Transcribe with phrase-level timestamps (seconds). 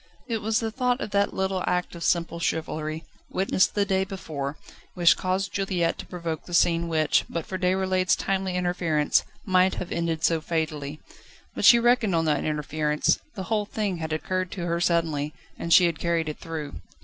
[0.27, 4.57] It was the thought of that little act of simple chivalry, witnessed the day before,
[4.95, 9.91] which caused Juliette to provoke the scene which, but for Déroulède's timely interference, might have
[9.91, 10.99] ended so fatally.
[11.53, 15.71] But she reckoned on that interference: the whole thing had occurred to her suddenly, and
[15.71, 16.77] she had carried it through.